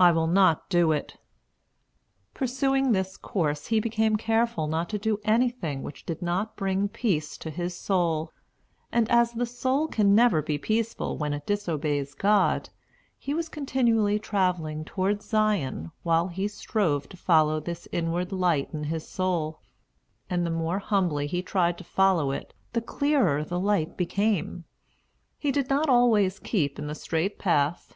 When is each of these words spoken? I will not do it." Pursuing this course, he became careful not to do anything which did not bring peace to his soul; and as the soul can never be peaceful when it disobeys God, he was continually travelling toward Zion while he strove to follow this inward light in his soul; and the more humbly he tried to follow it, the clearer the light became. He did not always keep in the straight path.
I 0.00 0.10
will 0.10 0.26
not 0.26 0.68
do 0.68 0.90
it." 0.90 1.16
Pursuing 2.34 2.90
this 2.90 3.16
course, 3.16 3.68
he 3.68 3.78
became 3.78 4.16
careful 4.16 4.66
not 4.66 4.88
to 4.88 4.98
do 4.98 5.20
anything 5.22 5.84
which 5.84 6.04
did 6.04 6.20
not 6.20 6.56
bring 6.56 6.88
peace 6.88 7.38
to 7.38 7.50
his 7.50 7.76
soul; 7.76 8.32
and 8.90 9.08
as 9.12 9.30
the 9.30 9.46
soul 9.46 9.86
can 9.86 10.12
never 10.12 10.42
be 10.42 10.58
peaceful 10.58 11.16
when 11.16 11.32
it 11.32 11.46
disobeys 11.46 12.14
God, 12.14 12.68
he 13.16 13.32
was 13.32 13.48
continually 13.48 14.18
travelling 14.18 14.84
toward 14.84 15.22
Zion 15.22 15.92
while 16.02 16.26
he 16.26 16.48
strove 16.48 17.08
to 17.10 17.16
follow 17.16 17.60
this 17.60 17.86
inward 17.92 18.32
light 18.32 18.70
in 18.74 18.82
his 18.82 19.06
soul; 19.06 19.60
and 20.28 20.44
the 20.44 20.50
more 20.50 20.80
humbly 20.80 21.28
he 21.28 21.42
tried 21.42 21.78
to 21.78 21.84
follow 21.84 22.32
it, 22.32 22.52
the 22.72 22.82
clearer 22.82 23.44
the 23.44 23.60
light 23.60 23.96
became. 23.96 24.64
He 25.38 25.52
did 25.52 25.70
not 25.70 25.88
always 25.88 26.40
keep 26.40 26.76
in 26.76 26.88
the 26.88 26.96
straight 26.96 27.38
path. 27.38 27.94